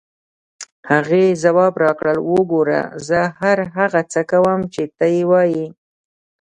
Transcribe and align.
هغې 0.89 1.25
ځواب 1.43 1.73
راکړ: 1.83 2.15
وګوره، 2.31 2.81
زه 3.07 3.19
هر 3.39 3.57
هغه 3.77 4.01
څه 4.11 4.21
کوم 4.31 4.59
چې 4.73 4.83
ته 4.97 5.05
یې 5.13 5.23
وایې. 5.29 5.67